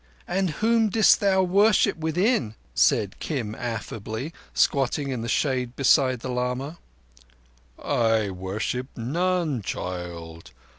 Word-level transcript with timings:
"And 0.27 0.49
whom 0.65 0.89
didst 0.89 1.19
thou 1.19 1.43
worship 1.43 1.95
within?" 1.95 2.55
said 2.73 3.19
Kim 3.19 3.53
affably, 3.53 4.33
squatting 4.51 5.09
in 5.11 5.21
the 5.21 5.29
shade 5.29 5.75
beside 5.75 6.21
the 6.21 6.29
lama. 6.31 6.79
"I 7.77 8.31
worshipped 8.31 8.97
none, 8.97 9.61
child. 9.61 10.49